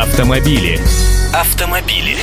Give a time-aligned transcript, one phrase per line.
[0.00, 0.80] Автомобили.
[1.34, 2.16] Автомобили.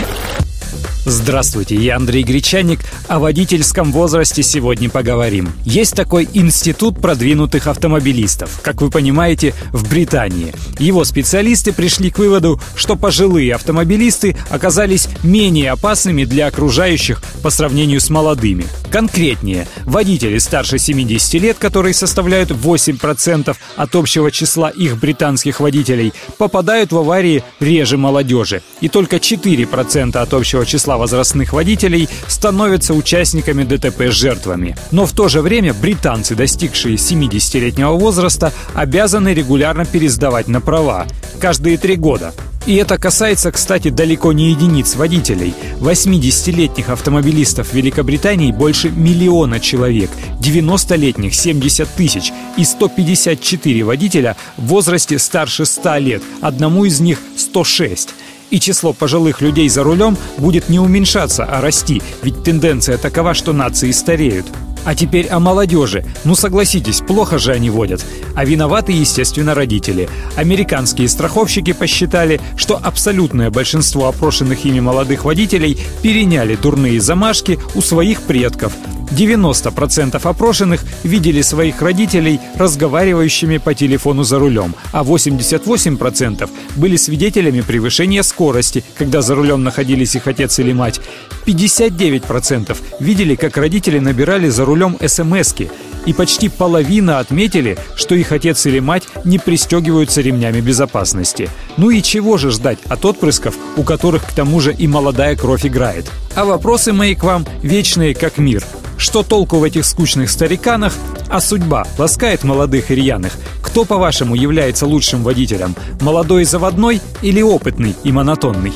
[1.04, 2.80] Здравствуйте, я Андрей Гречаник.
[3.10, 5.50] О водительском возрасте сегодня поговорим.
[5.66, 10.54] Есть такой институт продвинутых автомобилистов, как вы понимаете, в Британии.
[10.80, 18.00] Его специалисты пришли к выводу, что пожилые автомобилисты оказались менее опасными для окружающих по сравнению
[18.00, 18.66] с молодыми.
[18.92, 26.92] Конкретнее, водители старше 70 лет, которые составляют 8% от общего числа их британских водителей, попадают
[26.92, 28.62] в аварии реже молодежи.
[28.82, 34.78] И только 4% от общего числа возрастных водителей становятся участниками ДТП с жертвами.
[34.92, 41.08] Но в то же время британцы, достигшие 70-летнего возраста, обязаны регулярно пересдавать на права
[41.40, 42.34] каждые три года.
[42.66, 45.54] И это касается, кстати, далеко не единиц водителей.
[45.80, 50.10] 80-летних автомобилистов Великобритании больше миллиона человек,
[50.42, 52.34] 90-летних 70 тысяч.
[52.58, 58.10] И 154 водителя в возрасте старше 100 лет, одному из них 106
[58.52, 63.54] и число пожилых людей за рулем будет не уменьшаться, а расти, ведь тенденция такова, что
[63.54, 64.46] нации стареют.
[64.86, 66.06] А теперь о молодежи.
[66.24, 68.06] Ну согласитесь, плохо же они водят.
[68.36, 70.08] А виноваты, естественно, родители.
[70.36, 78.22] Американские страховщики посчитали, что абсолютное большинство опрошенных ими молодых водителей переняли дурные замашки у своих
[78.22, 78.74] предков–
[79.12, 88.24] 90% опрошенных видели своих родителей разговаривающими по телефону за рулем, а 88% были свидетелями превышения
[88.24, 91.00] скорости, когда за рулем находились их отец или мать.
[91.46, 95.70] 59% видели, как родители набирали за рулем СМСки,
[96.06, 101.50] и почти половина отметили, что их отец или мать не пристегиваются ремнями безопасности.
[101.78, 105.66] Ну и чего же ждать от отпрысков, у которых к тому же и молодая кровь
[105.66, 106.12] играет?
[106.36, 108.64] А вопросы мои к вам вечные как мир–
[108.98, 110.94] что толку в этих скучных стариканах,
[111.30, 113.34] а судьба ласкает молодых и рьяных?
[113.62, 115.76] Кто, по-вашему, является лучшим водителем?
[116.02, 118.74] Молодой заводной или опытный и монотонный?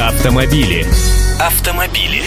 [0.00, 0.86] Автомобили.
[1.38, 2.24] Автомобили.